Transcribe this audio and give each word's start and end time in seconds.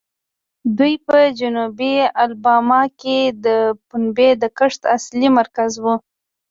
دوی 0.77 0.93
په 1.07 1.17
جنوبي 1.39 1.93
الاباما 2.21 2.81
کې 3.01 3.17
د 3.45 3.45
پنبې 3.89 4.29
د 4.41 4.43
کښت 4.57 4.81
اصلي 4.95 5.27
مرکز 5.39 5.71
وو. 5.83 5.95